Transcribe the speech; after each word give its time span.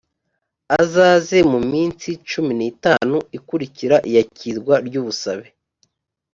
azaze 0.81 1.37
muminsi 1.51 2.09
cumi 2.29 2.51
nitanu 2.59 3.17
ikurikira 3.37 3.95
iyakirwa 4.09 4.73
ry 4.87 4.95
‘ubusabe 5.01 5.47